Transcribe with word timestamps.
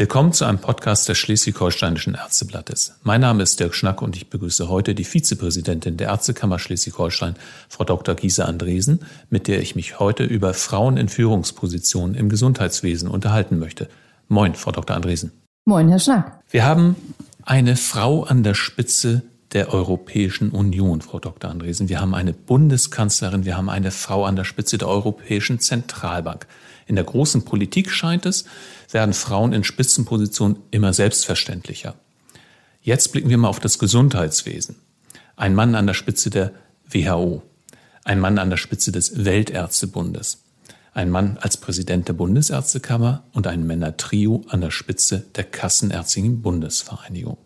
Willkommen 0.00 0.32
zu 0.32 0.46
einem 0.46 0.58
Podcast 0.58 1.10
des 1.10 1.18
Schleswig-Holsteinischen 1.18 2.14
Ärzteblattes. 2.14 2.94
Mein 3.02 3.20
Name 3.20 3.42
ist 3.42 3.60
Dirk 3.60 3.74
Schnack 3.74 4.00
und 4.00 4.16
ich 4.16 4.30
begrüße 4.30 4.70
heute 4.70 4.94
die 4.94 5.04
Vizepräsidentin 5.04 5.98
der 5.98 6.08
Ärztekammer 6.08 6.58
Schleswig-Holstein, 6.58 7.34
Frau 7.68 7.84
Dr. 7.84 8.14
Gisa 8.14 8.46
Andresen, 8.46 9.00
mit 9.28 9.46
der 9.46 9.60
ich 9.60 9.76
mich 9.76 9.98
heute 9.98 10.24
über 10.24 10.54
Frauen 10.54 10.96
in 10.96 11.10
Führungspositionen 11.10 12.14
im 12.14 12.30
Gesundheitswesen 12.30 13.10
unterhalten 13.10 13.58
möchte. 13.58 13.90
Moin, 14.28 14.54
Frau 14.54 14.72
Dr. 14.72 14.96
Andresen. 14.96 15.32
Moin, 15.66 15.90
Herr 15.90 15.98
Schnack. 15.98 16.40
Wir 16.48 16.64
haben 16.64 16.96
eine 17.42 17.76
Frau 17.76 18.24
an 18.24 18.42
der 18.42 18.54
Spitze 18.54 19.20
der 19.52 19.72
Europäischen 19.74 20.50
Union, 20.50 21.00
Frau 21.00 21.18
Dr. 21.18 21.50
Andresen. 21.50 21.88
Wir 21.88 22.00
haben 22.00 22.14
eine 22.14 22.32
Bundeskanzlerin, 22.32 23.44
wir 23.44 23.56
haben 23.56 23.68
eine 23.68 23.90
Frau 23.90 24.24
an 24.24 24.36
der 24.36 24.44
Spitze 24.44 24.78
der 24.78 24.88
Europäischen 24.88 25.58
Zentralbank. 25.58 26.46
In 26.86 26.94
der 26.94 27.04
großen 27.04 27.44
Politik 27.44 27.90
scheint 27.90 28.26
es, 28.26 28.44
werden 28.90 29.12
Frauen 29.12 29.52
in 29.52 29.64
Spitzenpositionen 29.64 30.58
immer 30.70 30.92
selbstverständlicher. 30.92 31.94
Jetzt 32.82 33.12
blicken 33.12 33.28
wir 33.28 33.38
mal 33.38 33.48
auf 33.48 33.60
das 33.60 33.78
Gesundheitswesen. 33.78 34.76
Ein 35.36 35.54
Mann 35.54 35.74
an 35.74 35.86
der 35.86 35.94
Spitze 35.94 36.30
der 36.30 36.52
WHO, 36.88 37.42
ein 38.04 38.20
Mann 38.20 38.38
an 38.38 38.50
der 38.50 38.56
Spitze 38.56 38.92
des 38.92 39.24
Weltärztebundes, 39.24 40.44
ein 40.92 41.10
Mann 41.10 41.38
als 41.40 41.56
Präsident 41.56 42.08
der 42.08 42.14
Bundesärztekammer 42.14 43.24
und 43.32 43.46
ein 43.46 43.66
Männertrio 43.66 44.44
an 44.48 44.60
der 44.60 44.70
Spitze 44.70 45.24
der 45.34 45.44
Kassenärztlichen 45.44 46.42
Bundesvereinigung. 46.42 47.38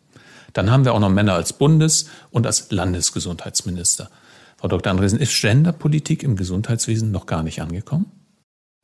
Dann 0.55 0.71
haben 0.71 0.87
wir 0.87 0.95
auch 0.95 1.01
noch 1.01 1.11
Männer 1.11 1.35
als 1.35 1.53
Bundes- 1.53 2.09
und 2.31 2.47
als 2.47 2.71
Landesgesundheitsminister. 2.71 4.09
Frau 4.57 4.69
Dr. 4.69 4.91
Andresen, 4.91 5.19
ist 5.19 5.39
Genderpolitik 5.39 6.23
im 6.23 6.37
Gesundheitswesen 6.37 7.11
noch 7.11 7.27
gar 7.27 7.43
nicht 7.43 7.61
angekommen? 7.61 8.07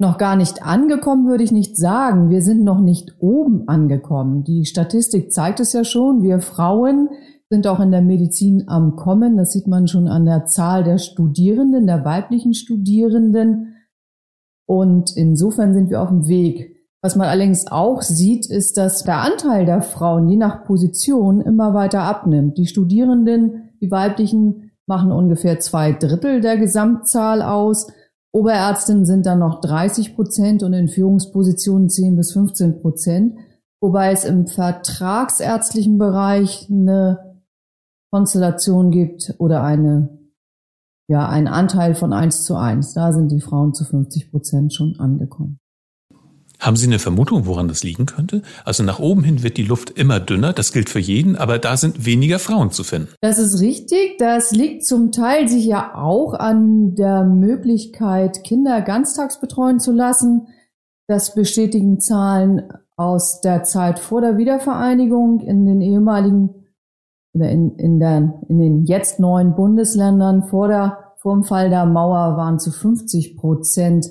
noch 0.00 0.16
gar 0.16 0.34
nicht 0.34 0.62
angekommen, 0.62 1.28
würde 1.28 1.44
ich 1.44 1.52
nicht 1.52 1.76
sagen. 1.76 2.30
Wir 2.30 2.40
sind 2.40 2.64
noch 2.64 2.80
nicht 2.80 3.16
oben 3.18 3.68
angekommen. 3.68 4.44
Die 4.44 4.64
Statistik 4.64 5.30
zeigt 5.30 5.60
es 5.60 5.74
ja 5.74 5.84
schon. 5.84 6.22
Wir 6.22 6.40
Frauen 6.40 7.10
sind 7.50 7.66
auch 7.66 7.80
in 7.80 7.90
der 7.90 8.00
Medizin 8.00 8.64
am 8.66 8.96
Kommen. 8.96 9.36
Das 9.36 9.52
sieht 9.52 9.66
man 9.66 9.88
schon 9.88 10.08
an 10.08 10.24
der 10.24 10.46
Zahl 10.46 10.84
der 10.84 10.96
Studierenden, 10.96 11.86
der 11.86 12.04
weiblichen 12.04 12.54
Studierenden. 12.54 13.74
Und 14.66 15.14
insofern 15.14 15.74
sind 15.74 15.90
wir 15.90 16.00
auf 16.00 16.08
dem 16.08 16.26
Weg. 16.28 16.79
Was 17.02 17.16
man 17.16 17.28
allerdings 17.28 17.66
auch 17.66 18.02
sieht, 18.02 18.46
ist, 18.46 18.76
dass 18.76 19.04
der 19.04 19.22
Anteil 19.22 19.64
der 19.64 19.80
Frauen 19.80 20.28
je 20.28 20.36
nach 20.36 20.64
Position 20.64 21.40
immer 21.40 21.72
weiter 21.72 22.02
abnimmt. 22.02 22.58
Die 22.58 22.66
Studierenden, 22.66 23.70
die 23.80 23.90
weiblichen, 23.90 24.72
machen 24.86 25.12
ungefähr 25.12 25.60
zwei 25.60 25.92
Drittel 25.92 26.40
der 26.40 26.58
Gesamtzahl 26.58 27.42
aus. 27.42 27.86
Oberärztinnen 28.32 29.06
sind 29.06 29.24
dann 29.24 29.38
noch 29.38 29.60
30 29.60 30.14
Prozent 30.14 30.62
und 30.62 30.72
in 30.74 30.88
Führungspositionen 30.88 31.88
10 31.88 32.16
bis 32.16 32.32
15 32.32 32.80
Prozent, 32.80 33.38
wobei 33.80 34.12
es 34.12 34.24
im 34.24 34.46
vertragsärztlichen 34.46 35.96
Bereich 35.96 36.68
eine 36.70 37.40
Konstellation 38.12 38.90
gibt 38.90 39.34
oder 39.38 39.62
eine, 39.62 40.18
ja, 41.08 41.28
einen 41.28 41.48
Anteil 41.48 41.94
von 41.94 42.12
1 42.12 42.44
zu 42.44 42.56
1. 42.56 42.92
Da 42.92 43.12
sind 43.12 43.32
die 43.32 43.40
Frauen 43.40 43.72
zu 43.72 43.84
50 43.84 44.30
Prozent 44.30 44.74
schon 44.74 44.98
angekommen. 44.98 45.60
Haben 46.60 46.76
Sie 46.76 46.86
eine 46.86 46.98
Vermutung, 46.98 47.46
woran 47.46 47.68
das 47.68 47.82
liegen 47.82 48.06
könnte? 48.06 48.42
Also 48.64 48.82
nach 48.82 48.98
oben 48.98 49.24
hin 49.24 49.42
wird 49.42 49.56
die 49.56 49.64
Luft 49.64 49.90
immer 49.90 50.20
dünner, 50.20 50.52
das 50.52 50.72
gilt 50.72 50.90
für 50.90 50.98
jeden, 50.98 51.36
aber 51.36 51.58
da 51.58 51.76
sind 51.76 52.04
weniger 52.04 52.38
Frauen 52.38 52.70
zu 52.70 52.84
finden. 52.84 53.08
Das 53.20 53.38
ist 53.38 53.60
richtig. 53.60 54.18
Das 54.18 54.52
liegt 54.52 54.84
zum 54.84 55.10
Teil 55.10 55.48
sicher 55.48 55.96
auch 55.96 56.34
an 56.34 56.94
der 56.94 57.24
Möglichkeit, 57.24 58.44
Kinder 58.44 58.82
ganztags 58.82 59.40
betreuen 59.40 59.80
zu 59.80 59.92
lassen. 59.92 60.48
Das 61.08 61.34
bestätigen 61.34 61.98
Zahlen 61.98 62.72
aus 62.96 63.40
der 63.40 63.64
Zeit 63.64 63.98
vor 63.98 64.20
der 64.20 64.36
Wiedervereinigung 64.36 65.40
in 65.40 65.64
den 65.64 65.80
ehemaligen 65.80 66.50
oder 67.32 67.48
in, 67.48 67.76
in, 67.76 68.00
der, 68.00 68.40
in 68.48 68.58
den 68.58 68.84
jetzt 68.84 69.18
neuen 69.18 69.54
Bundesländern 69.54 70.42
vor 70.42 70.68
der 70.68 70.98
vor 71.20 71.34
dem 71.34 71.44
Fall 71.44 71.68
der 71.68 71.84
Mauer 71.84 72.36
waren 72.38 72.58
zu 72.58 72.72
50 72.72 73.36
Prozent 73.36 74.10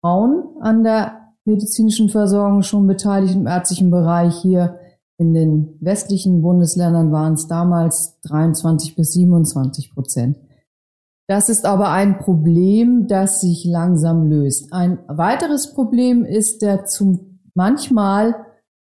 Frauen 0.00 0.44
an 0.60 0.82
der 0.82 1.21
medizinischen 1.44 2.08
Versorgung 2.08 2.62
schon 2.62 2.86
beteiligt 2.86 3.34
im 3.34 3.46
ärztlichen 3.46 3.90
Bereich. 3.90 4.36
Hier 4.42 4.78
in 5.18 5.34
den 5.34 5.76
westlichen 5.80 6.42
Bundesländern 6.42 7.12
waren 7.12 7.34
es 7.34 7.46
damals 7.46 8.18
23 8.22 8.96
bis 8.96 9.12
27 9.12 9.94
Prozent. 9.94 10.38
Das 11.28 11.48
ist 11.48 11.64
aber 11.64 11.90
ein 11.90 12.18
Problem, 12.18 13.06
das 13.06 13.40
sich 13.40 13.64
langsam 13.64 14.28
löst. 14.28 14.72
Ein 14.72 14.98
weiteres 15.06 15.72
Problem 15.72 16.24
ist 16.24 16.62
der 16.62 16.84
zum 16.84 17.40
manchmal 17.54 18.34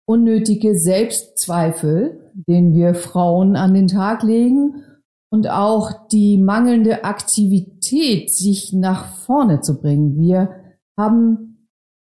unnötige 0.06 0.78
Selbstzweifel, 0.78 2.30
den 2.34 2.74
wir 2.74 2.94
Frauen 2.94 3.56
an 3.56 3.74
den 3.74 3.88
Tag 3.88 4.22
legen 4.22 4.84
und 5.30 5.48
auch 5.48 6.08
die 6.08 6.38
mangelnde 6.38 7.04
Aktivität, 7.04 8.32
sich 8.32 8.72
nach 8.72 9.06
vorne 9.16 9.60
zu 9.60 9.80
bringen. 9.80 10.16
Wir 10.18 10.50
haben 10.96 11.55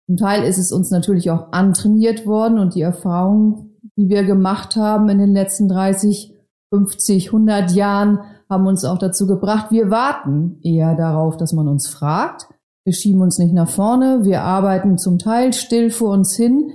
zum 0.06 0.16
Teil 0.16 0.44
ist 0.44 0.58
es 0.58 0.72
uns 0.72 0.90
natürlich 0.90 1.30
auch 1.30 1.52
antrainiert 1.52 2.26
worden 2.26 2.58
und 2.58 2.74
die 2.74 2.82
Erfahrungen, 2.82 3.76
die 3.96 4.08
wir 4.08 4.22
gemacht 4.22 4.76
haben 4.76 5.08
in 5.08 5.18
den 5.18 5.32
letzten 5.32 5.68
30, 5.68 6.32
50, 6.72 7.28
100 7.28 7.72
Jahren, 7.72 8.20
haben 8.48 8.66
uns 8.66 8.84
auch 8.84 8.98
dazu 8.98 9.26
gebracht, 9.26 9.72
wir 9.72 9.90
warten 9.90 10.60
eher 10.62 10.94
darauf, 10.94 11.36
dass 11.36 11.52
man 11.52 11.66
uns 11.66 11.88
fragt. 11.88 12.48
Wir 12.84 12.92
schieben 12.92 13.20
uns 13.20 13.38
nicht 13.38 13.52
nach 13.52 13.68
vorne, 13.68 14.24
wir 14.24 14.42
arbeiten 14.42 14.96
zum 14.96 15.18
Teil 15.18 15.52
still 15.52 15.90
vor 15.90 16.10
uns 16.10 16.36
hin, 16.36 16.70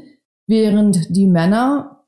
während 0.47 1.15
die 1.15 1.27
Männer 1.27 2.03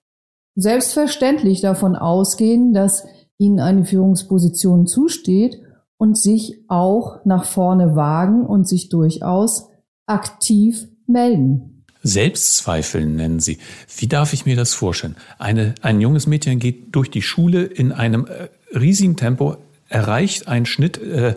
selbstverständlich 0.56 1.62
davon 1.62 1.96
ausgehen, 1.96 2.74
dass 2.74 3.06
ihnen 3.38 3.62
eine 3.62 3.86
Führungsposition 3.86 4.88
zusteht 4.88 5.62
und 5.98 6.18
sich 6.18 6.66
auch 6.68 7.24
nach 7.24 7.46
vorne 7.46 7.96
wagen 7.96 8.46
und 8.46 8.68
sich 8.68 8.90
durchaus 8.90 9.70
aktiv 10.06 10.90
melden. 11.08 11.84
Selbstzweifeln 12.04 13.16
nennen 13.16 13.40
Sie. 13.40 13.60
Wie 13.98 14.08
darf 14.08 14.34
ich 14.34 14.46
mir 14.46 14.58
das 14.58 14.74
vorstellen? 14.74 15.16
Eine, 15.40 15.74
ein 15.82 16.02
junges 16.02 16.28
Mädchen 16.28 16.60
geht 16.60 16.94
durch 16.94 17.10
die 17.10 17.22
Schule 17.22 17.64
in 17.64 17.94
einem 17.94 18.26
äh, 18.26 18.50
riesigen 18.78 19.16
Tempo, 19.16 19.58
erreicht 19.94 20.48
einen 20.48 20.66
Schnitt, 20.66 20.98
äh, 20.98 21.36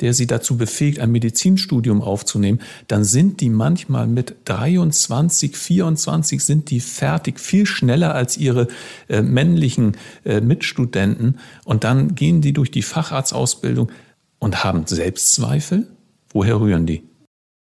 der 0.00 0.14
sie 0.14 0.26
dazu 0.26 0.56
befähigt, 0.56 0.98
ein 0.98 1.12
Medizinstudium 1.12 2.00
aufzunehmen, 2.00 2.60
dann 2.88 3.04
sind 3.04 3.40
die 3.40 3.50
manchmal 3.50 4.06
mit 4.06 4.34
23, 4.46 5.56
24 5.56 6.42
sind 6.42 6.70
die 6.70 6.80
fertig, 6.80 7.38
viel 7.38 7.66
schneller 7.66 8.14
als 8.14 8.36
ihre 8.36 8.68
äh, 9.08 9.22
männlichen 9.22 9.96
äh, 10.24 10.40
Mitstudenten. 10.40 11.38
Und 11.64 11.84
dann 11.84 12.14
gehen 12.14 12.40
die 12.40 12.52
durch 12.52 12.70
die 12.70 12.82
Facharztausbildung 12.82 13.92
und 14.38 14.64
haben 14.64 14.86
Selbstzweifel. 14.86 15.86
Woher 16.30 16.60
rühren 16.60 16.86
die? 16.86 17.07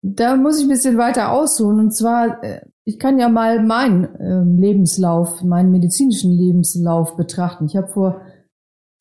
Da 0.03 0.37
muss 0.37 0.59
ich 0.59 0.65
ein 0.65 0.71
bisschen 0.71 0.97
weiter 0.97 1.33
ausholen. 1.33 1.79
Und 1.79 1.95
zwar, 1.95 2.43
äh, 2.43 2.63
ich 2.85 2.99
kann 2.99 3.19
ja 3.19 3.29
mal 3.29 3.63
meinen 3.63 4.09
ähm, 4.19 4.59
Lebenslauf, 4.59 5.43
meinen 5.43 5.71
medizinischen 5.71 6.33
Lebenslauf 6.33 7.17
betrachten. 7.17 7.67
Ich 7.67 7.77
habe 7.77 7.89
vor 7.89 8.23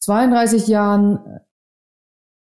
32 0.01 0.67
Jahren 0.67 1.17
äh, 1.25 1.39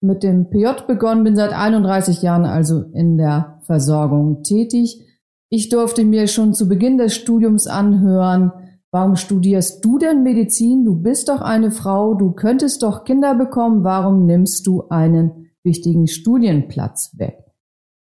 mit 0.01 0.23
dem 0.23 0.49
PJ 0.49 0.85
begonnen, 0.87 1.23
bin 1.23 1.35
seit 1.35 1.53
31 1.53 2.21
Jahren 2.21 2.45
also 2.45 2.83
in 2.93 3.17
der 3.17 3.59
Versorgung 3.63 4.43
tätig. 4.43 5.01
Ich 5.49 5.69
durfte 5.69 6.03
mir 6.03 6.27
schon 6.27 6.53
zu 6.53 6.67
Beginn 6.67 6.97
des 6.97 7.15
Studiums 7.15 7.65
anhören, 7.65 8.51
warum 8.91 9.15
studierst 9.15 9.83
du 9.83 9.97
denn 9.97 10.21
Medizin? 10.21 10.85
Du 10.85 10.95
bist 10.95 11.29
doch 11.29 11.41
eine 11.41 11.71
Frau, 11.71 12.13
du 12.13 12.31
könntest 12.33 12.83
doch 12.83 13.03
Kinder 13.03 13.33
bekommen, 13.35 13.83
warum 13.83 14.25
nimmst 14.25 14.67
du 14.67 14.87
einen 14.89 15.49
wichtigen 15.63 16.07
Studienplatz 16.07 17.17
weg? 17.17 17.44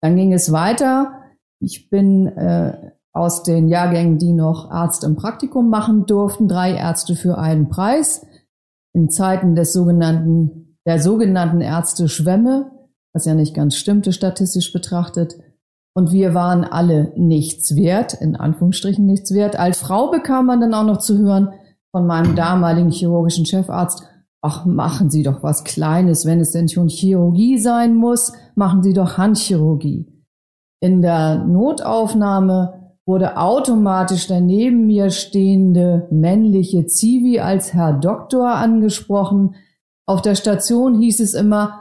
Dann 0.02 0.16
ging 0.16 0.32
es 0.32 0.52
weiter. 0.52 1.22
Ich 1.60 1.88
bin 1.88 2.26
äh, 2.26 2.90
aus 3.12 3.42
den 3.42 3.68
Jahrgängen, 3.68 4.18
die 4.18 4.32
noch 4.32 4.70
Arzt 4.70 5.04
im 5.04 5.16
Praktikum 5.16 5.70
machen 5.70 6.06
durften, 6.06 6.48
drei 6.48 6.74
Ärzte 6.74 7.14
für 7.14 7.38
einen 7.38 7.68
Preis. 7.68 8.26
In 8.94 9.08
Zeiten 9.08 9.54
des 9.54 9.72
sogenannten, 9.72 10.76
der 10.86 10.98
sogenannten 10.98 11.60
Ärzte-Schwämme, 11.60 12.70
was 13.14 13.24
ja 13.24 13.34
nicht 13.34 13.54
ganz 13.54 13.76
stimmte 13.76 14.12
statistisch 14.12 14.72
betrachtet. 14.72 15.38
Und 15.94 16.12
wir 16.12 16.34
waren 16.34 16.64
alle 16.64 17.12
nichts 17.16 17.76
wert, 17.76 18.14
in 18.14 18.34
Anführungsstrichen 18.34 19.06
nichts 19.06 19.32
wert. 19.32 19.56
Als 19.56 19.78
Frau 19.78 20.10
bekam 20.10 20.46
man 20.46 20.60
dann 20.60 20.74
auch 20.74 20.84
noch 20.84 20.98
zu 20.98 21.18
hören 21.18 21.52
von 21.94 22.06
meinem 22.06 22.34
damaligen 22.34 22.90
chirurgischen 22.90 23.44
Chefarzt, 23.44 24.02
ach, 24.42 24.66
machen 24.66 25.08
Sie 25.08 25.22
doch 25.22 25.42
was 25.42 25.64
Kleines, 25.64 26.26
wenn 26.26 26.40
es 26.40 26.50
denn 26.50 26.68
schon 26.68 26.88
Chirurgie 26.88 27.58
sein 27.58 27.94
muss, 27.94 28.32
machen 28.54 28.82
Sie 28.82 28.92
doch 28.92 29.16
Handchirurgie. 29.16 30.06
In 30.80 31.00
der 31.00 31.44
Notaufnahme 31.44 32.96
wurde 33.06 33.36
automatisch 33.36 34.26
der 34.26 34.40
neben 34.40 34.86
mir 34.86 35.10
stehende 35.10 36.08
männliche 36.10 36.86
Zivi 36.86 37.40
als 37.40 37.72
Herr 37.72 37.92
Doktor 37.92 38.50
angesprochen. 38.50 39.54
Auf 40.06 40.22
der 40.22 40.34
Station 40.34 41.00
hieß 41.00 41.20
es 41.20 41.34
immer, 41.34 41.78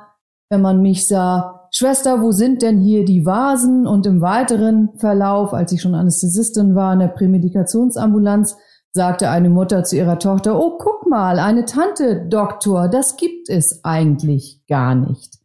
wenn 0.49 0.61
man 0.61 0.81
mich 0.81 1.07
sah, 1.07 1.67
Schwester, 1.73 2.21
wo 2.21 2.31
sind 2.31 2.61
denn 2.61 2.79
hier 2.79 3.05
die 3.05 3.25
Vasen? 3.25 3.87
Und 3.87 4.05
im 4.05 4.21
weiteren 4.21 4.89
Verlauf, 4.97 5.53
als 5.53 5.71
ich 5.71 5.81
schon 5.81 5.95
Anästhesistin 5.95 6.75
war 6.75 6.93
in 6.93 6.99
der 6.99 7.07
Prämedikationsambulanz, 7.07 8.57
sagte 8.93 9.29
eine 9.29 9.49
Mutter 9.49 9.83
zu 9.83 9.95
ihrer 9.95 10.19
Tochter, 10.19 10.59
oh, 10.59 10.77
guck 10.77 11.07
mal, 11.09 11.39
eine 11.39 11.65
Tante, 11.65 12.25
Doktor, 12.27 12.89
das 12.89 13.15
gibt 13.17 13.49
es 13.49 13.83
eigentlich 13.83 14.61
gar 14.67 14.95
nicht. 14.95 15.39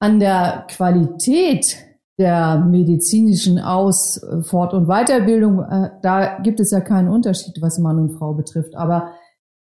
An 0.00 0.20
der 0.20 0.66
Qualität 0.68 1.76
der 2.18 2.58
medizinischen 2.58 3.58
Aus-, 3.58 4.24
Fort- 4.42 4.74
und 4.74 4.86
Weiterbildung, 4.86 5.60
äh, 5.60 5.90
da 6.02 6.38
gibt 6.38 6.60
es 6.60 6.70
ja 6.70 6.80
keinen 6.80 7.08
Unterschied, 7.08 7.60
was 7.60 7.78
Mann 7.78 7.98
und 7.98 8.18
Frau 8.18 8.34
betrifft. 8.34 8.76
Aber 8.76 9.12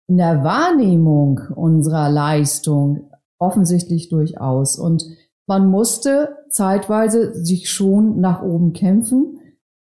in 0.07 0.17
der 0.17 0.43
Wahrnehmung 0.43 1.39
unserer 1.55 2.09
Leistung 2.09 3.11
offensichtlich 3.39 4.09
durchaus. 4.09 4.77
Und 4.77 5.05
man 5.47 5.69
musste 5.69 6.37
zeitweise 6.49 7.33
sich 7.33 7.69
schon 7.69 8.19
nach 8.19 8.41
oben 8.41 8.73
kämpfen. 8.73 9.39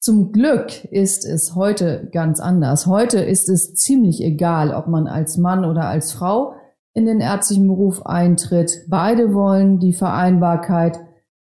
Zum 0.06 0.30
Glück 0.30 0.84
ist 0.92 1.26
es 1.26 1.56
heute 1.56 2.08
ganz 2.12 2.38
anders. 2.38 2.86
Heute 2.86 3.18
ist 3.18 3.48
es 3.48 3.74
ziemlich 3.74 4.22
egal, 4.22 4.72
ob 4.72 4.86
man 4.86 5.08
als 5.08 5.36
Mann 5.36 5.64
oder 5.64 5.88
als 5.88 6.12
Frau 6.12 6.54
in 6.94 7.06
den 7.06 7.18
ärztlichen 7.18 7.66
Beruf 7.66 8.06
eintritt. 8.06 8.84
Beide 8.86 9.34
wollen 9.34 9.80
die 9.80 9.92
Vereinbarkeit 9.92 11.00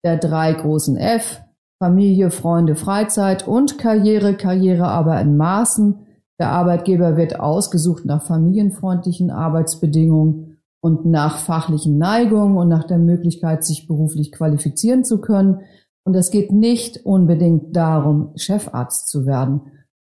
der 0.05 0.17
drei 0.17 0.53
großen 0.53 0.97
F, 0.97 1.41
Familie, 1.79 2.29
Freunde, 2.29 2.75
Freizeit 2.75 3.47
und 3.47 3.79
Karriere, 3.79 4.37
Karriere 4.37 4.85
aber 4.85 5.19
in 5.19 5.35
Maßen. 5.35 6.05
Der 6.39 6.51
Arbeitgeber 6.51 7.17
wird 7.17 7.39
ausgesucht 7.39 8.05
nach 8.05 8.21
familienfreundlichen 8.21 9.31
Arbeitsbedingungen 9.31 10.59
und 10.79 11.05
nach 11.05 11.39
fachlichen 11.39 11.97
Neigungen 11.97 12.57
und 12.57 12.69
nach 12.69 12.83
der 12.83 12.99
Möglichkeit, 12.99 13.63
sich 13.63 13.87
beruflich 13.87 14.31
qualifizieren 14.31 15.03
zu 15.03 15.21
können. 15.21 15.61
Und 16.03 16.15
es 16.15 16.31
geht 16.31 16.51
nicht 16.51 17.05
unbedingt 17.05 17.75
darum, 17.75 18.33
Chefarzt 18.35 19.07
zu 19.09 19.25
werden, 19.25 19.61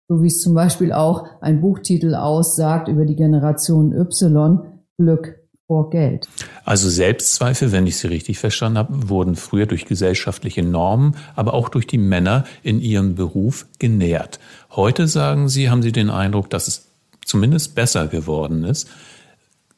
so 0.07 0.23
wie 0.23 0.27
es 0.27 0.41
zum 0.41 0.53
Beispiel 0.53 0.91
auch 0.91 1.25
ein 1.41 1.61
Buchtitel 1.61 2.15
aussagt 2.15 2.87
über 2.87 3.05
die 3.05 3.15
Generation 3.15 3.93
Y, 3.93 4.59
Glück 4.97 5.39
vor 5.67 5.91
Geld. 5.91 6.27
Also 6.65 6.89
Selbstzweifel, 6.89 7.71
wenn 7.71 7.85
ich 7.85 7.97
Sie 7.97 8.07
richtig 8.07 8.39
verstanden 8.39 8.79
habe, 8.79 9.09
wurden 9.09 9.35
früher 9.35 9.67
durch 9.67 9.85
gesellschaftliche 9.85 10.63
Normen, 10.63 11.15
aber 11.35 11.53
auch 11.53 11.69
durch 11.69 11.85
die 11.85 11.99
Männer 11.99 12.45
in 12.63 12.81
ihrem 12.81 13.13
Beruf 13.13 13.67
genährt. 13.77 14.39
Heute 14.71 15.07
sagen 15.07 15.47
Sie, 15.47 15.69
haben 15.69 15.83
Sie 15.83 15.91
den 15.91 16.09
Eindruck, 16.09 16.49
dass 16.49 16.67
es 16.67 16.87
zumindest 17.23 17.75
besser 17.75 18.07
geworden 18.07 18.63
ist. 18.63 18.89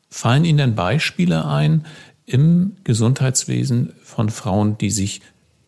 Fallen 0.10 0.46
Ihnen 0.46 0.60
denn 0.60 0.76
Beispiele 0.76 1.46
ein 1.46 1.86
im 2.26 2.78
Gesundheitswesen 2.86 3.92
von 4.02 4.30
Frauen, 4.30 4.78
die 4.78 4.92
sich, 4.92 5.22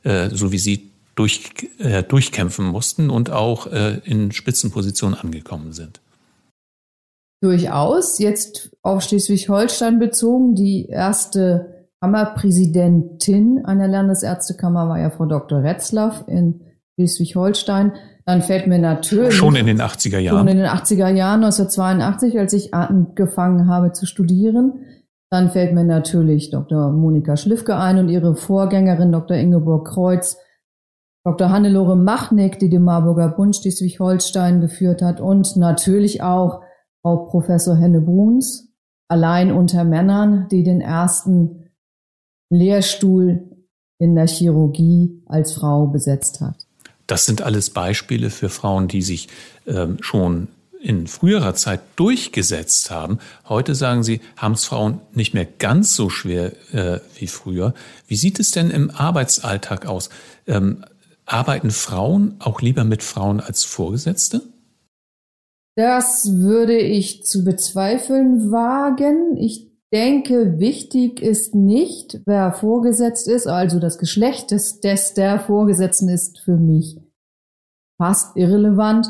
äh, 0.04 0.30
so 0.30 0.52
wie 0.52 0.60
Sie, 0.60 0.92
durch, 1.16 1.52
äh, 1.80 2.04
durchkämpfen 2.04 2.66
mussten 2.66 3.10
und 3.10 3.30
auch 3.30 3.68
äh, 3.68 4.00
in 4.04 4.32
Spitzenpositionen 4.32 5.18
angekommen 5.18 5.74
sind? 5.74 6.00
durchaus 7.44 8.20
jetzt 8.20 8.72
auf 8.82 9.04
Schleswig-Holstein 9.04 10.00
bezogen. 10.00 10.56
Die 10.56 10.88
erste 10.88 11.88
Kammerpräsidentin 12.00 13.66
einer 13.66 13.88
Landesärztekammer 13.88 14.88
war 14.88 15.00
ja 15.00 15.10
Frau 15.10 15.26
Dr. 15.26 15.62
Retzlaff 15.62 16.24
in 16.28 16.62
Schleswig-Holstein. 16.96 17.92
Dann 18.26 18.42
fällt 18.42 18.68
mir 18.68 18.80
natürlich. 18.80 19.34
Schon 19.34 19.58
in 19.58 19.66
den 19.66 19.82
80er 19.82 20.20
Jahren. 20.20 20.38
Schon 20.38 20.48
in 20.48 20.58
den 20.58 20.68
80er 20.68 21.10
Jahren, 21.10 21.44
1982, 21.44 22.40
als 22.40 22.54
ich 22.54 22.74
angefangen 22.74 23.68
habe 23.68 23.92
zu 23.92 24.06
studieren. 24.06 24.86
Dann 25.34 25.50
fällt 25.50 25.74
mir 25.74 25.84
natürlich 25.84 26.52
Dr. 26.52 26.92
Monika 26.92 27.38
Schliffke 27.38 27.76
ein 27.76 27.98
und 27.98 28.08
ihre 28.08 28.36
Vorgängerin 28.36 29.12
Dr. 29.12 29.36
Ingeborg 29.36 29.88
Kreuz, 29.88 30.38
Dr. 31.26 31.50
Hannelore 31.50 31.96
Machnick, 31.96 32.60
die 32.60 32.70
den 32.70 32.84
Marburger 32.84 33.30
Bund 33.30 33.56
Schleswig-Holstein 33.56 34.62
geführt 34.62 35.02
hat 35.02 35.20
und 35.20 35.58
natürlich 35.58 36.22
auch 36.22 36.62
Frau 37.02 37.26
Professor 37.32 37.76
Henne 37.76 38.02
Bruns, 38.02 38.76
allein 39.08 39.52
unter 39.52 39.84
Männern, 39.86 40.50
die 40.52 40.62
den 40.62 40.82
ersten 40.82 41.72
Lehrstuhl 42.52 43.66
in 43.98 44.14
der 44.14 44.28
Chirurgie 44.28 45.24
als 45.26 45.54
Frau 45.54 45.88
besetzt 45.88 46.42
hat. 46.42 46.68
Das 47.08 47.26
sind 47.26 47.42
alles 47.42 47.72
Beispiele 47.72 48.30
für 48.30 48.50
Frauen, 48.50 48.88
die 48.88 49.02
sich 49.02 49.30
ähm, 49.66 49.98
schon 50.00 50.50
in 50.84 51.08
früherer 51.08 51.56
Zeit 51.56 51.80
durchgesetzt 51.96 52.92
haben. 52.92 53.20
Heute 53.48 53.74
sagen 53.74 54.04
Sie, 54.04 54.20
haben 54.36 54.54
es 54.54 54.66
Frauen 54.66 55.00
nicht 55.14 55.34
mehr 55.34 55.46
ganz 55.46 55.96
so 55.96 56.10
schwer 56.10 56.52
äh, 56.74 57.00
wie 57.16 57.28
früher. 57.28 57.74
Wie 58.06 58.18
sieht 58.18 58.40
es 58.40 58.52
denn 58.52 58.70
im 58.70 58.92
Arbeitsalltag 58.92 59.86
aus? 59.86 60.10
Ähm, 60.46 60.84
arbeiten 61.26 61.72
Frauen 61.72 62.36
auch 62.40 62.62
lieber 62.62 62.84
mit 62.84 63.02
Frauen 63.02 63.40
als 63.40 63.64
Vorgesetzte? 63.64 64.42
Das 65.76 66.30
würde 66.34 66.78
ich 66.78 67.26
zu 67.26 67.46
bezweifeln 67.46 68.52
wagen. 68.52 69.38
Ich 69.38 69.72
denke, 69.94 70.60
wichtig 70.60 71.22
ist 71.22 71.56
nicht, 71.56 72.20
wer 72.26 72.52
vorgesetzt 72.52 73.30
ist, 73.30 73.48
also 73.48 73.80
das 73.80 73.98
Geschlecht 73.98 74.52
des, 74.52 74.82
des 74.82 75.14
der 75.14 75.40
Vorgesetzten 75.40 76.10
ist 76.10 76.40
für 76.40 76.58
mich 76.58 77.00
fast 77.98 78.36
irrelevant. 78.36 79.08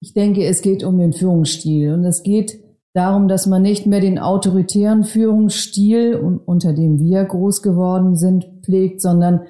Ich 0.00 0.14
denke, 0.14 0.44
es 0.44 0.62
geht 0.62 0.84
um 0.84 0.98
den 0.98 1.12
Führungsstil 1.12 1.92
und 1.92 2.04
es 2.04 2.22
geht 2.22 2.60
darum, 2.94 3.28
dass 3.28 3.46
man 3.46 3.62
nicht 3.62 3.86
mehr 3.86 4.00
den 4.00 4.18
autoritären 4.18 5.04
Führungsstil, 5.04 6.14
unter 6.14 6.72
dem 6.72 6.98
wir 6.98 7.24
groß 7.24 7.62
geworden 7.62 8.16
sind, 8.16 8.46
pflegt, 8.64 9.00
sondern 9.00 9.42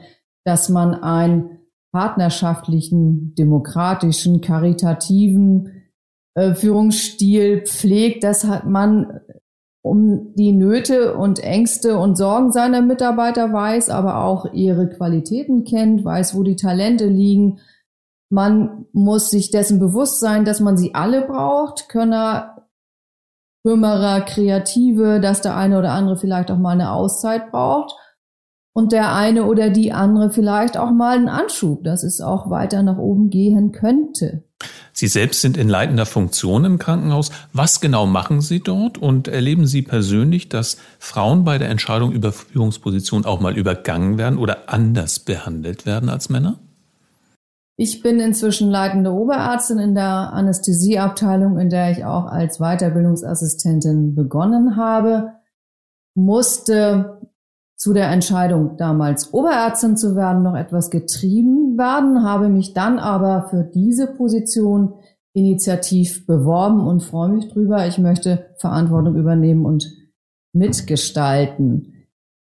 dass 0.44 0.68
man 0.68 0.94
einen 0.94 1.58
partnerschaftlichen, 1.92 3.34
demokratischen, 3.34 4.40
karitativen, 4.40 5.82
äh, 6.34 6.54
Führungsstil 6.54 7.62
pflegt, 7.62 8.24
dass 8.24 8.44
hat 8.44 8.66
man 8.66 9.20
um 9.82 10.34
die 10.34 10.52
Nöte 10.52 11.14
und 11.14 11.38
Ängste 11.42 11.98
und 11.98 12.16
Sorgen 12.16 12.52
seiner 12.52 12.82
Mitarbeiter 12.82 13.52
weiß, 13.52 13.90
aber 13.90 14.24
auch 14.24 14.52
ihre 14.52 14.88
Qualitäten 14.88 15.64
kennt, 15.64 16.04
weiß, 16.04 16.34
wo 16.34 16.42
die 16.42 16.56
Talente 16.56 17.06
liegen. 17.06 17.60
Man 18.30 18.86
muss 18.92 19.30
sich 19.30 19.50
dessen 19.50 19.78
bewusst 19.78 20.20
sein, 20.20 20.44
dass 20.44 20.60
man 20.60 20.76
sie 20.76 20.94
alle 20.94 21.22
braucht, 21.22 21.88
Könner, 21.88 22.68
Kümmerer, 23.64 24.20
Kreative, 24.22 25.20
dass 25.20 25.40
der 25.40 25.56
eine 25.56 25.78
oder 25.78 25.92
andere 25.92 26.16
vielleicht 26.16 26.50
auch 26.50 26.58
mal 26.58 26.72
eine 26.72 26.92
Auszeit 26.92 27.50
braucht 27.50 27.94
und 28.72 28.92
der 28.92 29.14
eine 29.14 29.44
oder 29.44 29.70
die 29.70 29.92
andere 29.92 30.30
vielleicht 30.30 30.76
auch 30.76 30.90
mal 30.90 31.16
einen 31.16 31.28
Anschub, 31.28 31.82
dass 31.84 32.04
es 32.04 32.20
auch 32.20 32.48
weiter 32.50 32.82
nach 32.82 32.98
oben 32.98 33.30
gehen 33.30 33.72
könnte. 33.72 34.44
Sie 34.92 35.08
selbst 35.08 35.40
sind 35.40 35.56
in 35.56 35.68
leitender 35.68 36.06
Funktion 36.06 36.64
im 36.64 36.78
Krankenhaus. 36.78 37.30
Was 37.52 37.80
genau 37.80 38.06
machen 38.06 38.40
Sie 38.40 38.60
dort 38.60 38.98
und 38.98 39.28
erleben 39.28 39.66
Sie 39.66 39.82
persönlich, 39.82 40.48
dass 40.48 40.76
Frauen 40.98 41.44
bei 41.44 41.58
der 41.58 41.70
Entscheidung 41.70 42.12
über 42.12 42.32
Führungspositionen 42.32 43.24
auch 43.24 43.40
mal 43.40 43.56
übergangen 43.56 44.18
werden 44.18 44.38
oder 44.38 44.68
anders 44.68 45.20
behandelt 45.20 45.86
werden 45.86 46.08
als 46.08 46.28
Männer? 46.28 46.58
Ich 47.80 48.02
bin 48.02 48.18
inzwischen 48.18 48.70
leitende 48.70 49.12
Oberärztin 49.12 49.78
in 49.78 49.94
der 49.94 50.32
Anästhesieabteilung, 50.32 51.58
in 51.58 51.70
der 51.70 51.92
ich 51.92 52.04
auch 52.04 52.26
als 52.26 52.58
Weiterbildungsassistentin 52.58 54.16
begonnen 54.16 54.76
habe, 54.76 55.34
musste 56.16 57.20
zu 57.76 57.92
der 57.92 58.10
Entscheidung, 58.10 58.76
damals 58.78 59.32
Oberärztin 59.32 59.96
zu 59.96 60.16
werden, 60.16 60.42
noch 60.42 60.56
etwas 60.56 60.90
getrieben 60.90 61.78
werden, 61.78 62.24
habe 62.24 62.48
mich 62.48 62.74
dann 62.74 62.98
aber 62.98 63.46
für 63.48 63.62
diese 63.62 64.08
Position 64.08 64.94
initiativ 65.32 66.26
beworben 66.26 66.84
und 66.84 67.04
freue 67.04 67.28
mich 67.28 67.48
drüber. 67.48 67.86
Ich 67.86 67.98
möchte 67.98 68.56
Verantwortung 68.56 69.14
übernehmen 69.14 69.64
und 69.64 69.88
mitgestalten. 70.52 72.08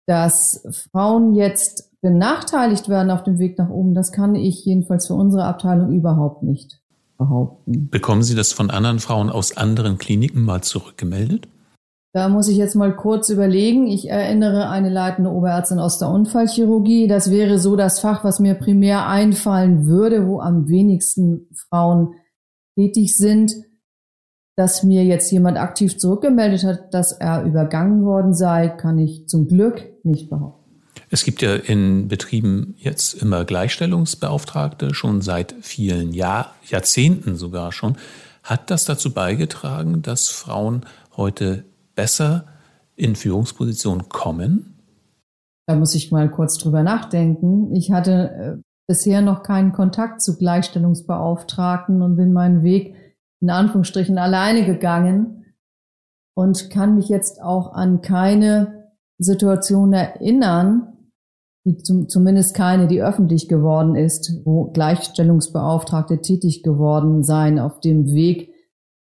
Dass 0.05 0.67
Frauen 0.91 1.33
jetzt 1.33 1.92
benachteiligt 2.03 2.89
werden 2.89 3.09
auf 3.09 3.23
dem 3.23 3.39
Weg 3.39 3.57
nach 3.57 3.69
oben, 3.69 3.95
das 3.95 4.11
kann 4.11 4.35
ich 4.35 4.65
jedenfalls 4.65 5.07
für 5.07 5.13
unsere 5.13 5.45
Abteilung 5.45 5.93
überhaupt 5.93 6.43
nicht 6.43 6.81
behaupten. 7.17 7.89
Bekommen 7.89 8.23
Sie 8.23 8.35
das 8.35 8.51
von 8.51 8.69
anderen 8.69 8.99
Frauen 8.99 9.29
aus 9.29 9.55
anderen 9.55 9.97
Kliniken 9.97 10.43
mal 10.43 10.61
zurückgemeldet? 10.61 11.47
Da 12.11 12.27
muss 12.29 12.49
ich 12.49 12.57
jetzt 12.57 12.75
mal 12.75 12.95
kurz 12.95 13.29
überlegen. 13.29 13.87
Ich 13.87 14.09
erinnere 14.09 14.69
eine 14.69 14.89
leitende 14.89 15.31
Oberärztin 15.31 15.79
aus 15.79 15.97
der 15.97 16.09
Unfallchirurgie. 16.09 17.07
Das 17.07 17.31
wäre 17.31 17.57
so 17.57 17.75
das 17.75 18.01
Fach, 18.01 18.23
was 18.23 18.39
mir 18.39 18.53
primär 18.53 19.07
einfallen 19.07 19.87
würde, 19.87 20.27
wo 20.27 20.41
am 20.41 20.67
wenigsten 20.67 21.47
Frauen 21.69 22.13
tätig 22.77 23.15
sind. 23.15 23.53
Dass 24.55 24.83
mir 24.83 25.03
jetzt 25.05 25.31
jemand 25.31 25.57
aktiv 25.57 25.97
zurückgemeldet 25.97 26.65
hat, 26.65 26.93
dass 26.93 27.13
er 27.13 27.43
übergangen 27.45 28.03
worden 28.03 28.35
sei, 28.35 28.67
kann 28.67 28.99
ich 28.99 29.27
zum 29.27 29.47
Glück 29.47 29.83
nicht 30.03 30.29
behaupten. 30.29 30.62
Es 31.13 31.23
gibt 31.23 31.43
ja 31.43 31.53
in 31.53 32.07
Betrieben 32.07 32.73
jetzt 32.79 33.13
immer 33.13 33.45
Gleichstellungsbeauftragte, 33.45 34.95
schon 34.95 35.21
seit 35.21 35.53
vielen 35.61 36.11
Jahr, 36.11 36.55
Jahrzehnten 36.65 37.35
sogar 37.35 37.71
schon. 37.71 37.97
Hat 38.41 38.71
das 38.71 38.85
dazu 38.85 39.13
beigetragen, 39.13 40.01
dass 40.01 40.29
Frauen 40.29 40.87
heute 41.15 41.65
besser 41.93 42.45
in 42.95 43.15
Führungspositionen 43.15 44.09
kommen? 44.09 44.79
Da 45.67 45.75
muss 45.75 45.93
ich 45.93 46.11
mal 46.11 46.31
kurz 46.31 46.57
drüber 46.57 46.81
nachdenken. 46.81 47.75
Ich 47.75 47.91
hatte 47.91 48.57
äh, 48.57 48.61
bisher 48.87 49.21
noch 49.21 49.43
keinen 49.43 49.71
Kontakt 49.71 50.19
zu 50.19 50.35
Gleichstellungsbeauftragten 50.35 52.01
und 52.01 52.15
bin 52.15 52.33
meinen 52.33 52.63
Weg 52.63 52.95
in 53.39 53.51
Anführungsstrichen 53.51 54.17
alleine 54.17 54.65
gegangen 54.65 55.45
und 56.33 56.71
kann 56.71 56.95
mich 56.95 57.07
jetzt 57.07 57.39
auch 57.39 57.73
an 57.73 58.01
keine 58.01 58.89
Situation 59.19 59.93
erinnern, 59.93 60.92
die 61.65 61.77
zum, 61.77 62.09
zumindest 62.09 62.55
keine, 62.55 62.87
die 62.87 63.01
öffentlich 63.01 63.47
geworden 63.47 63.95
ist, 63.95 64.41
wo 64.43 64.65
Gleichstellungsbeauftragte 64.71 66.21
tätig 66.21 66.63
geworden 66.63 67.23
sein 67.23 67.59
auf 67.59 67.79
dem 67.79 68.13
Weg, 68.13 68.53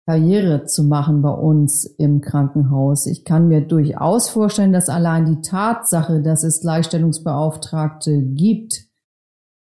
Karriere 0.07 0.65
zu 0.65 0.83
machen 0.83 1.23
bei 1.23 1.31
uns 1.31 1.85
im 1.97 2.21
Krankenhaus. 2.21 3.07
Ich 3.07 3.23
kann 3.23 3.47
mir 3.47 3.61
durchaus 3.61 4.29
vorstellen, 4.29 4.71
dass 4.71 4.87
allein 4.87 5.25
die 5.25 5.41
Tatsache, 5.41 6.21
dass 6.21 6.43
es 6.43 6.61
Gleichstellungsbeauftragte 6.61 8.21
gibt, 8.21 8.85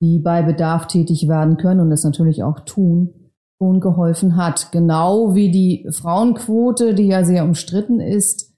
die 0.02 0.20
bei 0.20 0.44
Bedarf 0.44 0.86
tätig 0.86 1.28
werden 1.28 1.58
können 1.58 1.80
und 1.80 1.90
das 1.90 2.04
natürlich 2.04 2.44
auch 2.44 2.60
tun, 2.60 3.32
schon 3.58 3.80
geholfen 3.80 4.38
hat. 4.38 4.72
Genau 4.72 5.34
wie 5.34 5.50
die 5.50 5.88
Frauenquote, 5.92 6.94
die 6.94 7.08
ja 7.08 7.24
sehr 7.24 7.44
umstritten 7.44 8.00
ist, 8.00 8.49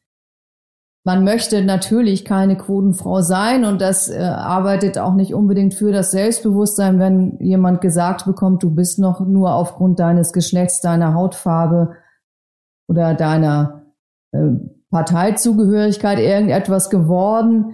man 1.03 1.24
möchte 1.24 1.63
natürlich 1.63 2.25
keine 2.25 2.58
Quotenfrau 2.58 3.22
sein 3.22 3.65
und 3.65 3.81
das 3.81 4.08
äh, 4.08 4.20
arbeitet 4.20 5.00
auch 5.00 5.15
nicht 5.15 5.34
unbedingt 5.34 5.74
für 5.74 5.91
das 5.91 6.12
Selbstbewusstsein, 6.12 7.00
wenn 7.00 7.39
jemand 7.39 7.81
gesagt 7.81 8.25
bekommt, 8.25 8.62
du 8.62 8.70
bist 8.70 9.00
noch 9.00 9.20
nur 9.20 9.55
aufgrund 9.55 10.00
deines 10.00 10.31
Geschlechts, 10.31 10.79
deiner 10.79 11.15
Hautfarbe 11.15 11.96
oder 12.88 13.15
deiner 13.15 13.86
äh, 14.31 14.50
Parteizugehörigkeit 14.91 16.20
irgendetwas 16.20 16.91
geworden. 16.91 17.74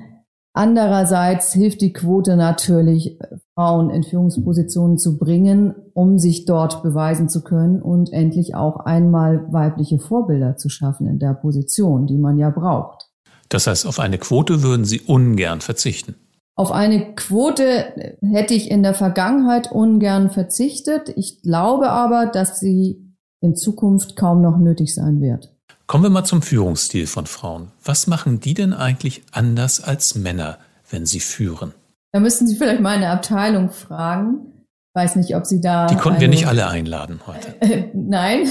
Andererseits 0.53 1.51
hilft 1.51 1.81
die 1.81 1.93
Quote 1.93 2.37
natürlich, 2.37 3.19
Frauen 3.55 3.89
in 3.89 4.03
Führungspositionen 4.03 4.97
zu 4.97 5.17
bringen, 5.17 5.75
um 5.93 6.17
sich 6.17 6.45
dort 6.45 6.81
beweisen 6.81 7.27
zu 7.27 7.43
können 7.43 7.81
und 7.81 8.13
endlich 8.13 8.55
auch 8.55 8.77
einmal 8.85 9.51
weibliche 9.51 9.99
Vorbilder 9.99 10.55
zu 10.55 10.69
schaffen 10.69 11.07
in 11.07 11.19
der 11.19 11.33
Position, 11.33 12.07
die 12.07 12.17
man 12.17 12.37
ja 12.37 12.49
braucht. 12.49 13.06
Das 13.49 13.67
heißt, 13.67 13.85
auf 13.85 13.99
eine 13.99 14.17
Quote 14.17 14.63
würden 14.63 14.85
Sie 14.85 15.01
ungern 15.01 15.61
verzichten. 15.61 16.15
Auf 16.55 16.71
eine 16.71 17.13
Quote 17.13 18.17
hätte 18.21 18.55
ich 18.55 18.71
in 18.71 18.81
der 18.81 18.95
Vergangenheit 18.95 19.71
ungern 19.71 20.31
verzichtet. 20.31 21.13
Ich 21.15 21.43
glaube 21.43 21.91
aber, 21.91 22.25
dass 22.25 22.59
sie 22.59 22.97
in 23.41 23.55
Zukunft 23.55 24.15
kaum 24.15 24.41
noch 24.41 24.57
nötig 24.57 24.95
sein 24.95 25.21
wird. 25.21 25.53
Kommen 25.85 26.03
wir 26.03 26.09
mal 26.09 26.25
zum 26.25 26.41
Führungsstil 26.41 27.05
von 27.05 27.27
Frauen. 27.27 27.71
Was 27.83 28.07
machen 28.07 28.39
die 28.39 28.55
denn 28.55 28.73
eigentlich 28.73 29.21
anders 29.31 29.83
als 29.83 30.15
Männer, 30.15 30.57
wenn 30.89 31.05
sie 31.05 31.19
führen? 31.19 31.73
Da 32.11 32.19
müssten 32.19 32.47
Sie 32.47 32.55
vielleicht 32.55 32.81
mal 32.81 32.95
eine 32.95 33.11
Abteilung 33.11 33.69
fragen. 33.69 34.65
Ich 34.65 35.01
weiß 35.01 35.15
nicht, 35.17 35.35
ob 35.35 35.45
Sie 35.45 35.61
da. 35.61 35.85
Die 35.85 35.95
konnten 35.95 36.17
eine... 36.17 36.21
wir 36.21 36.27
nicht 36.29 36.47
alle 36.47 36.67
einladen 36.67 37.21
heute. 37.27 37.55
Nein, 37.93 38.47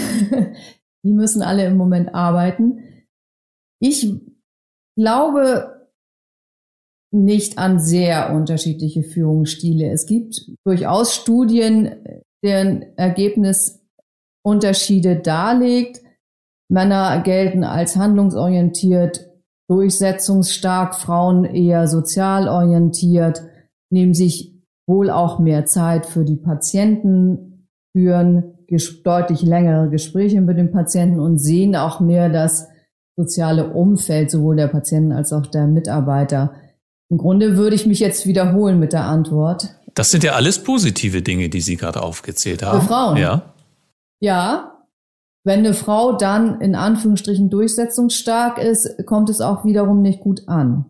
die 1.03 1.13
müssen 1.13 1.43
alle 1.43 1.67
im 1.67 1.77
Moment 1.77 2.15
arbeiten. 2.15 2.79
Ich 3.81 4.09
glaube 4.97 5.89
nicht 7.13 7.59
an 7.59 7.79
sehr 7.79 8.35
unterschiedliche 8.35 9.03
Führungsstile. 9.03 9.91
Es 9.91 10.07
gibt 10.07 10.51
durchaus 10.65 11.15
Studien, 11.15 11.97
deren 12.45 12.83
Ergebnis 12.97 13.83
Unterschiede 14.45 15.17
darlegt. 15.17 16.03
Männer 16.69 17.21
gelten 17.23 17.65
als 17.65 17.97
handlungsorientiert, 17.97 19.31
durchsetzungsstark, 19.69 20.95
Frauen 20.95 21.45
eher 21.45 21.87
sozial 21.87 22.49
orientiert, 22.49 23.43
nehmen 23.91 24.15
sich 24.15 24.53
wohl 24.89 25.11
auch 25.11 25.39
mehr 25.39 25.65
Zeit 25.65 26.07
für 26.07 26.25
die 26.25 26.37
Patienten, 26.37 27.69
führen 27.97 28.53
deutlich 29.05 29.43
längere 29.43 29.89
Gespräche 29.91 30.41
mit 30.41 30.59
den 30.59 30.73
Patienten 30.73 31.21
und 31.21 31.39
sehen 31.39 31.77
auch 31.77 32.01
mehr 32.01 32.29
das 32.29 32.69
soziale 33.17 33.71
Umfeld 33.73 34.31
sowohl 34.31 34.57
der 34.57 34.69
Patienten 34.69 35.13
als 35.13 35.33
auch 35.33 35.47
der 35.47 35.67
Mitarbeiter. 35.67 36.55
Im 37.09 37.19
Grunde 37.19 37.57
würde 37.57 37.77
ich 37.77 37.87
mich 37.87 38.01
jetzt 38.01 38.27
wiederholen 38.27 38.79
mit 38.79 38.93
der 38.93 39.05
Antwort. 39.05 39.75
Das 39.95 40.11
sind 40.11 40.25
ja 40.25 40.33
alles 40.33 40.63
positive 40.63 41.23
Dinge, 41.23 41.49
die 41.49 41.61
Sie 41.61 41.77
gerade 41.77 42.03
aufgezählt 42.03 42.63
haben. 42.63 42.81
Für 42.83 42.87
Frauen. 42.87 43.17
Ja. 43.17 43.55
Ja. 44.21 44.73
Wenn 45.45 45.61
eine 45.61 45.75
Frau 45.75 46.13
dann 46.13 46.61
in 46.61 46.75
Anführungsstrichen 46.75 47.49
durchsetzungsstark 47.51 48.59
ist, 48.59 49.07
kommt 49.07 49.31
es 49.31 49.41
auch 49.41 49.65
wiederum 49.65 50.03
nicht 50.03 50.21
gut 50.21 50.49
an. 50.49 50.87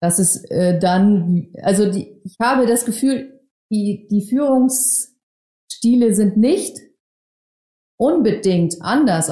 Das 0.00 0.18
ist 0.18 0.50
äh, 0.50 0.80
dann, 0.80 1.48
also 1.62 1.90
die, 1.92 2.20
ich 2.24 2.36
habe 2.40 2.66
das 2.66 2.84
Gefühl, 2.84 3.40
die, 3.70 4.08
die 4.10 4.26
Führungsstile 4.26 6.14
sind 6.14 6.38
nicht 6.38 6.80
unbedingt 8.00 8.80
anders, 8.80 9.30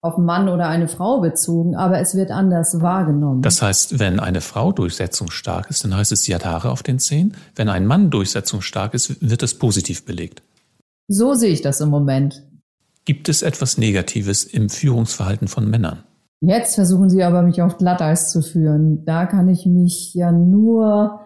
auf 0.00 0.16
Mann 0.16 0.48
oder 0.48 0.68
eine 0.68 0.86
Frau 0.86 1.20
bezogen, 1.20 1.74
aber 1.74 1.98
es 1.98 2.14
wird 2.14 2.30
anders 2.30 2.80
wahrgenommen. 2.80 3.42
Das 3.42 3.62
heißt, 3.62 3.98
wenn 3.98 4.20
eine 4.20 4.40
Frau 4.40 4.70
durchsetzungsstark 4.72 5.70
ist, 5.70 5.84
dann 5.84 5.96
heißt 5.96 6.12
es, 6.12 6.22
sie 6.22 6.34
hat 6.34 6.44
Haare 6.44 6.70
auf 6.70 6.82
den 6.82 6.98
Zehen. 6.98 7.34
Wenn 7.56 7.68
ein 7.68 7.86
Mann 7.86 8.10
durchsetzungsstark 8.10 8.94
ist, 8.94 9.20
wird 9.28 9.42
das 9.42 9.54
positiv 9.54 10.04
belegt. 10.04 10.42
So 11.08 11.34
sehe 11.34 11.50
ich 11.50 11.62
das 11.62 11.80
im 11.80 11.88
Moment. 11.88 12.44
Gibt 13.04 13.28
es 13.28 13.42
etwas 13.42 13.78
Negatives 13.78 14.44
im 14.44 14.68
Führungsverhalten 14.68 15.48
von 15.48 15.68
Männern? 15.68 16.04
Jetzt 16.40 16.76
versuchen 16.76 17.10
Sie 17.10 17.24
aber, 17.24 17.42
mich 17.42 17.62
auf 17.62 17.78
Glatteis 17.78 18.30
zu 18.30 18.42
führen. 18.42 19.04
Da 19.04 19.26
kann 19.26 19.48
ich 19.48 19.66
mich 19.66 20.14
ja 20.14 20.30
nur 20.30 21.20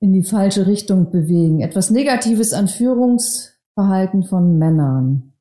in 0.00 0.12
die 0.12 0.22
falsche 0.22 0.66
Richtung 0.66 1.10
bewegen. 1.10 1.60
Etwas 1.60 1.90
Negatives 1.90 2.54
an 2.54 2.68
Führungsverhalten 2.68 4.22
von 4.24 4.56
Männern. 4.58 5.34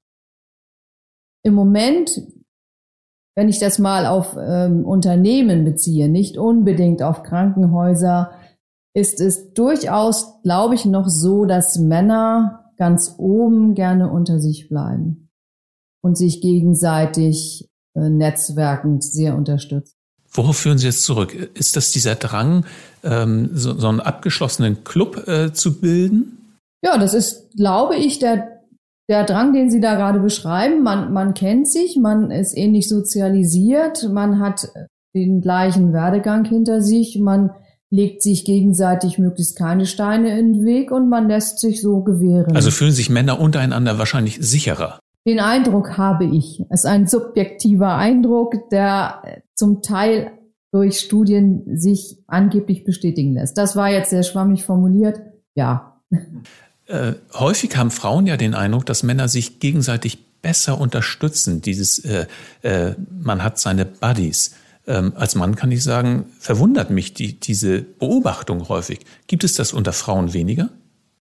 Im 1.43 1.53
Moment 1.53 2.11
wenn 3.35 3.49
ich 3.49 3.59
das 3.59 3.79
mal 3.79 4.05
auf 4.05 4.35
ähm, 4.37 4.85
Unternehmen 4.85 5.63
beziehe, 5.63 6.09
nicht 6.09 6.37
unbedingt 6.37 7.01
auf 7.01 7.23
Krankenhäuser, 7.23 8.31
ist 8.93 9.21
es 9.21 9.53
durchaus, 9.53 10.41
glaube 10.43 10.75
ich, 10.75 10.85
noch 10.85 11.07
so, 11.07 11.45
dass 11.45 11.77
Männer 11.79 12.73
ganz 12.77 13.15
oben 13.17 13.73
gerne 13.73 14.11
unter 14.11 14.39
sich 14.39 14.67
bleiben 14.67 15.29
und 16.01 16.17
sich 16.17 16.41
gegenseitig 16.41 17.69
äh, 17.95 18.09
netzwerkend 18.09 19.03
sehr 19.03 19.35
unterstützen. 19.35 19.95
Worauf 20.33 20.57
führen 20.57 20.77
Sie 20.77 20.87
jetzt 20.87 21.03
zurück? 21.03 21.33
Ist 21.53 21.75
das 21.75 21.91
dieser 21.91 22.15
Drang, 22.15 22.65
ähm, 23.03 23.49
so, 23.53 23.77
so 23.77 23.87
einen 23.87 23.99
abgeschlossenen 23.99 24.83
Club 24.83 25.27
äh, 25.27 25.51
zu 25.51 25.79
bilden? 25.79 26.57
Ja, 26.83 26.97
das 26.97 27.13
ist, 27.13 27.51
glaube 27.55 27.97
ich, 27.97 28.19
der 28.19 28.60
der 29.11 29.25
Drang, 29.25 29.51
den 29.51 29.69
Sie 29.69 29.81
da 29.81 29.95
gerade 29.95 30.21
beschreiben, 30.21 30.83
man, 30.83 31.11
man 31.11 31.33
kennt 31.33 31.67
sich, 31.67 31.97
man 31.97 32.31
ist 32.31 32.57
ähnlich 32.57 32.87
sozialisiert, 32.87 34.09
man 34.09 34.39
hat 34.39 34.69
den 35.13 35.41
gleichen 35.41 35.91
Werdegang 35.91 36.45
hinter 36.45 36.81
sich, 36.81 37.19
man 37.19 37.51
legt 37.89 38.23
sich 38.23 38.45
gegenseitig 38.45 39.19
möglichst 39.19 39.57
keine 39.57 39.85
Steine 39.85 40.39
in 40.39 40.53
den 40.53 40.65
Weg 40.65 40.91
und 40.91 41.09
man 41.09 41.27
lässt 41.27 41.59
sich 41.59 41.81
so 41.81 42.03
gewähren. 42.03 42.55
Also 42.55 42.71
fühlen 42.71 42.93
sich 42.93 43.09
Männer 43.09 43.41
untereinander 43.41 43.99
wahrscheinlich 43.99 44.37
sicherer. 44.39 44.99
Den 45.27 45.41
Eindruck 45.41 45.97
habe 45.97 46.23
ich. 46.23 46.63
Es 46.69 46.81
ist 46.81 46.85
ein 46.85 47.05
subjektiver 47.05 47.95
Eindruck, 47.95 48.69
der 48.69 49.43
zum 49.55 49.81
Teil 49.81 50.31
durch 50.71 50.99
Studien 50.99 51.63
sich 51.77 52.23
angeblich 52.27 52.85
bestätigen 52.85 53.33
lässt. 53.33 53.57
Das 53.57 53.75
war 53.75 53.91
jetzt 53.91 54.09
sehr 54.09 54.23
schwammig 54.23 54.63
formuliert. 54.63 55.19
Ja. 55.53 56.01
Äh, 56.91 57.13
häufig 57.33 57.77
haben 57.77 57.89
Frauen 57.89 58.27
ja 58.27 58.35
den 58.35 58.53
Eindruck, 58.53 58.85
dass 58.85 59.01
Männer 59.01 59.29
sich 59.29 59.59
gegenseitig 59.59 60.41
besser 60.41 60.79
unterstützen. 60.79 61.61
Dieses, 61.61 61.99
äh, 61.99 62.25
äh, 62.63 62.95
man 63.09 63.43
hat 63.43 63.59
seine 63.59 63.85
Buddies. 63.85 64.55
Ähm, 64.85 65.13
als 65.15 65.35
Mann 65.35 65.55
kann 65.55 65.71
ich 65.71 65.83
sagen, 65.83 66.25
verwundert 66.37 66.89
mich 66.89 67.13
die, 67.13 67.39
diese 67.39 67.81
Beobachtung 67.81 68.67
häufig. 68.67 68.99
Gibt 69.27 69.45
es 69.45 69.53
das 69.53 69.71
unter 69.71 69.93
Frauen 69.93 70.33
weniger? 70.33 70.69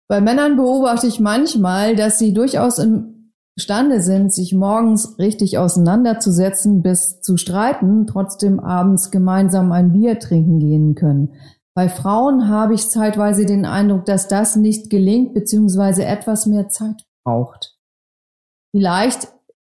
Bei 0.08 0.22
Männern 0.22 0.55
beobachte 0.55 1.08
ich 1.08 1.20
manchmal, 1.20 1.98
dass 1.98 2.17
sie 2.17 2.34
durchaus 2.34 2.79
imstande 2.79 4.01
sind, 4.01 4.34
sich 4.34 4.53
morgens 4.53 5.17
richtig 5.20 5.58
auseinanderzusetzen, 5.58 6.81
bis 6.81 7.20
zu 7.20 7.36
streiten, 7.36 8.08
trotzdem 8.08 8.62
abends 8.62 9.12
gemeinsam 9.12 9.74
ein 9.74 9.91
Bier 9.91 10.17
trinken 10.20 10.60
gehen 10.60 10.96
können. 10.96 11.34
Bei 11.73 11.87
Frauen 11.87 12.49
habe 12.49 12.73
ich 12.73 12.89
zeitweise 12.89 13.45
den 13.45 13.65
Eindruck, 13.65 14.05
dass 14.05 14.27
das 14.27 14.57
nicht 14.57 14.89
gelingt, 14.89 15.33
beziehungsweise 15.33 16.03
etwas 16.05 16.45
mehr 16.45 16.67
Zeit 16.67 17.05
braucht. 17.23 17.77
Vielleicht 18.75 19.29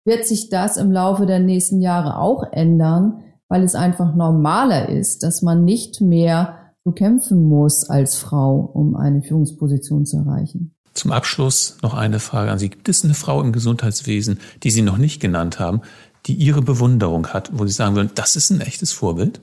wird 0.06 0.26
sich 0.26 0.50
das 0.50 0.78
im 0.78 0.92
Laufe 0.92 1.26
der 1.26 1.40
nächsten 1.40 1.82
Jahre 1.82 2.18
auch 2.18 2.52
ändern, 2.52 3.24
weil 3.48 3.64
es 3.64 3.76
einfach 3.76 4.14
normaler 4.14 4.90
ist, 4.90 5.24
dass 5.24 5.42
man 5.42 5.64
nicht 5.64 6.02
mehr 6.02 6.74
so 6.84 6.92
kämpfen 6.92 7.48
muss 7.48 7.90
als 7.90 8.18
Frau, 8.18 8.58
um 8.74 8.96
eine 8.96 9.22
Führungsposition 9.22 10.06
zu 10.06 10.18
erreichen. 10.18 10.76
Zum 10.94 11.12
Abschluss 11.12 11.78
noch 11.82 11.94
eine 11.94 12.20
Frage 12.20 12.52
an 12.52 12.60
Sie. 12.60 12.70
Gibt 12.70 12.88
es 12.88 13.04
eine 13.04 13.16
Frau 13.16 13.42
im 13.42 13.52
Gesundheitswesen, 13.52 14.40
die 14.64 14.72
Sie 14.72 14.82
noch 14.82 14.98
nicht 14.98 15.20
genannt 15.20 15.60
haben, 15.60 15.82
die 16.26 16.36
Ihre 16.36 16.62
Bewunderung 16.62 17.28
hat, 17.28 17.52
wo 17.54 17.66
Sie 17.66 17.74
sagen 17.74 17.96
würden, 17.96 18.12
das 18.16 18.36
ist 18.36 18.50
ein 18.50 18.62
echtes 18.62 18.92
Vorbild? 18.92 19.42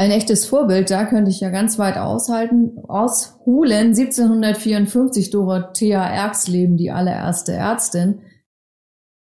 Ein 0.00 0.12
echtes 0.12 0.46
Vorbild, 0.46 0.90
da 0.90 1.04
könnte 1.04 1.30
ich 1.30 1.40
ja 1.40 1.50
ganz 1.50 1.78
weit 1.78 1.98
aushalten, 1.98 2.78
ausholen. 2.88 3.88
1754 3.88 5.28
Dorothea 5.28 6.02
Erxleben, 6.02 6.78
die 6.78 6.90
allererste 6.90 7.52
Ärztin. 7.52 8.20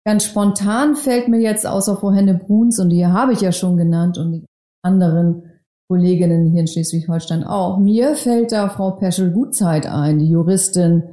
Ganz 0.04 0.25
spontan 0.25 0.97
fällt 0.97 1.28
mir 1.28 1.38
jetzt 1.38 1.64
außer 1.64 1.97
Frau 1.97 2.11
Henne 2.11 2.35
Bruns, 2.35 2.81
und 2.81 2.90
die 2.90 3.07
habe 3.07 3.33
ich 3.35 3.40
ja 3.40 3.52
schon 3.52 3.76
genannt, 3.76 4.19
und 4.19 4.33
die 4.33 4.45
anderen 4.85 5.45
Kolleginnen 5.88 6.50
hier 6.50 6.62
in 6.62 6.66
Schleswig-Holstein 6.66 7.45
auch. 7.45 7.78
Mir 7.78 8.16
fällt 8.16 8.50
da 8.50 8.69
Frau 8.69 8.90
Peschel-Gutzeit 8.90 9.87
ein, 9.87 10.19
die 10.19 10.28
Juristin 10.28 11.04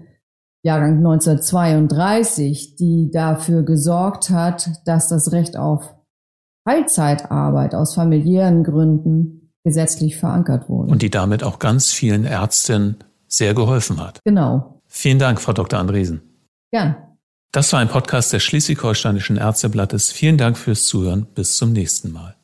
Jahrgang 0.66 0.98
1932, 0.98 2.78
die 2.78 3.12
dafür 3.12 3.62
gesorgt 3.62 4.32
hat, 4.32 4.72
dass 4.86 5.08
das 5.08 5.32
Recht 5.32 5.56
auf 5.56 5.94
Teilzeitarbeit 6.68 7.76
aus 7.76 7.94
familiären 7.94 8.64
Gründen 8.64 9.41
gesetzlich 9.64 10.18
verankert 10.18 10.70
wurde. 10.70 10.92
Und 10.92 11.02
die 11.02 11.10
damit 11.10 11.44
auch 11.44 11.60
ganz 11.60 11.92
vielen 11.92 12.26
Ärztinnen 12.26 12.98
sehr 13.28 13.54
geholfen 13.54 14.00
hat. 14.00 14.20
Genau. 14.26 14.82
Vielen 14.88 15.20
Dank, 15.20 15.40
Frau 15.40 15.54
Dr. 15.54 15.80
Andresen. 15.80 16.22
Gern. 16.72 16.96
Das 17.52 17.72
war 17.74 17.80
ein 17.80 17.90
Podcast 17.90 18.34
des 18.34 18.44
Schleswig-Holsteinischen 18.44 19.38
Ärzteblattes. 19.38 20.12
Vielen 20.12 20.38
Dank 20.38 20.58
fürs 20.58 20.86
Zuhören. 20.86 21.28
Bis 21.36 21.58
zum 21.58 21.74
nächsten 21.74 22.12
Mal. 22.12 22.36